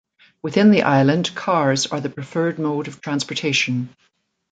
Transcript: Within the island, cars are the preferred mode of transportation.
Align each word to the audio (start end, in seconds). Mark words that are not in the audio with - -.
Within 0.41 0.71
the 0.71 0.81
island, 0.81 1.29
cars 1.35 1.85
are 1.85 2.01
the 2.01 2.09
preferred 2.09 2.57
mode 2.57 2.87
of 2.87 3.01
transportation. 3.01 3.95